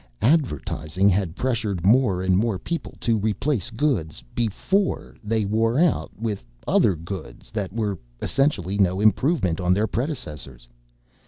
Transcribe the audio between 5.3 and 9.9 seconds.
wore out with other goods that were, essentially, no improvement on their